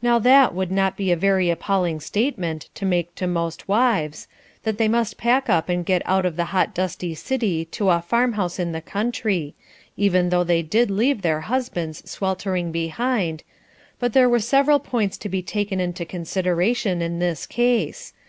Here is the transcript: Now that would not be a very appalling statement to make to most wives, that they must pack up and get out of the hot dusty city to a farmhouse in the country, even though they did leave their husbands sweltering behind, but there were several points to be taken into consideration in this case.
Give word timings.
Now 0.00 0.20
that 0.20 0.54
would 0.54 0.70
not 0.70 0.96
be 0.96 1.10
a 1.10 1.16
very 1.16 1.50
appalling 1.50 1.98
statement 1.98 2.68
to 2.76 2.84
make 2.84 3.16
to 3.16 3.26
most 3.26 3.66
wives, 3.66 4.28
that 4.62 4.78
they 4.78 4.86
must 4.86 5.18
pack 5.18 5.48
up 5.50 5.68
and 5.68 5.84
get 5.84 6.02
out 6.04 6.24
of 6.24 6.36
the 6.36 6.44
hot 6.54 6.72
dusty 6.72 7.16
city 7.16 7.64
to 7.72 7.90
a 7.90 8.00
farmhouse 8.00 8.60
in 8.60 8.70
the 8.70 8.80
country, 8.80 9.56
even 9.96 10.28
though 10.28 10.44
they 10.44 10.62
did 10.62 10.88
leave 10.88 11.22
their 11.22 11.40
husbands 11.40 12.08
sweltering 12.08 12.70
behind, 12.70 13.42
but 13.98 14.12
there 14.12 14.28
were 14.28 14.38
several 14.38 14.78
points 14.78 15.18
to 15.18 15.28
be 15.28 15.42
taken 15.42 15.80
into 15.80 16.04
consideration 16.04 17.02
in 17.02 17.18
this 17.18 17.44
case. 17.44 18.12